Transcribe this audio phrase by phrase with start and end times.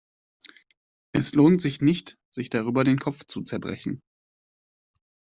[1.11, 4.01] Es lohnt sich nicht, sich darüber den Kopf zu zerbrechen.